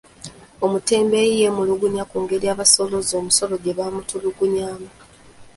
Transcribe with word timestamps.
Omutembeeyi 0.65 1.33
yeemulugunya 1.41 2.03
ku 2.09 2.17
ngeri 2.23 2.45
abasoolooza 2.53 3.13
omusolo 3.21 3.55
gye 3.63 3.73
bamutulugunyaamu. 3.77 4.89